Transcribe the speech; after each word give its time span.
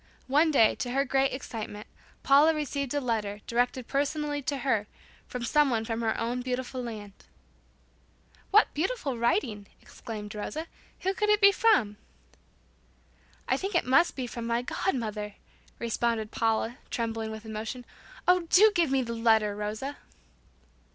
One 0.25 0.49
day, 0.49 0.73
to 0.77 0.89
her 0.93 1.05
great 1.05 1.31
excitement, 1.31 1.85
Paula 2.23 2.55
received 2.55 2.91
a 2.95 2.99
letter, 2.99 3.41
directed 3.45 3.87
personally 3.87 4.41
to 4.41 4.57
her, 4.57 4.87
from 5.27 5.43
someone 5.45 5.85
from 5.85 6.01
her 6.01 6.19
own 6.19 6.41
beloved 6.41 6.73
land. 6.73 7.13
"What 8.49 8.73
beautiful 8.73 9.19
writing!" 9.19 9.67
exclaimed 9.79 10.33
Rosa. 10.33 10.65
"Who 11.01 11.13
could 11.13 11.29
it 11.29 11.39
be 11.39 11.51
from?" 11.51 11.97
"I 13.47 13.57
think 13.57 13.75
it 13.75 13.85
must 13.85 14.15
be 14.15 14.25
from 14.25 14.47
my 14.47 14.63
god 14.63 14.95
mother," 14.95 15.35
responded 15.77 16.31
Paula, 16.31 16.79
trembling 16.89 17.29
with 17.29 17.45
emotion. 17.45 17.85
"Oh, 18.27 18.47
do 18.49 18.71
give 18.73 18.89
me 18.89 19.03
the 19.03 19.13
letter, 19.13 19.55
Rosa." 19.55 19.97